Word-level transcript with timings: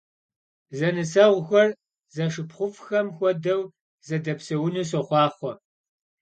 Zenıseğuxer 0.77 1.69
zeşşıpxhuf'xem 2.15 3.07
xuedeu 3.15 3.61
zedepseunu 4.07 4.83
soxhuaxhue! 4.89 5.53